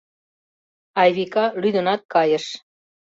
—Айвика 1.01 1.45
лӱдынат 1.61 2.01
кайыш. 2.13 2.45